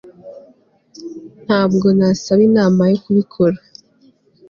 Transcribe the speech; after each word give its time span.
ntabwo 1.45 1.87
nasaba 1.97 2.41
inama 2.49 2.81
yo 2.91 2.97
kubikora 3.03 3.57